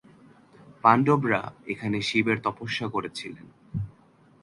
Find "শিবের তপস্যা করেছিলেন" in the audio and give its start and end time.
2.01-3.47